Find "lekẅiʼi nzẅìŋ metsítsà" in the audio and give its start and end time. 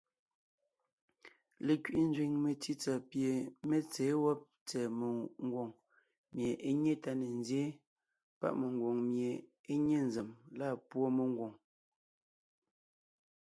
1.65-2.93